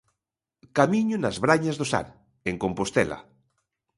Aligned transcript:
Camiño 0.77 1.15
nas 1.19 1.37
Brañas 1.43 1.75
do 1.77 1.85
Sar, 1.91 2.07
en 2.49 2.55
Compostela. 2.63 3.17